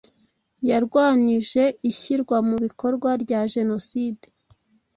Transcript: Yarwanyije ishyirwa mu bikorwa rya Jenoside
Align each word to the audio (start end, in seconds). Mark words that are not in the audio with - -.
Yarwanyije 0.69 1.63
ishyirwa 1.91 2.37
mu 2.47 2.55
bikorwa 2.65 3.09
rya 3.23 3.41
Jenoside 3.53 4.25